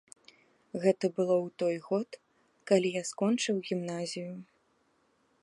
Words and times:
Гэта 0.85 1.05
было 1.19 1.35
ў 1.35 1.47
той 1.63 1.75
год, 1.89 2.09
калі 2.73 2.87
я 2.97 3.03
скончыў 3.11 3.55
гімназію. 3.71 4.33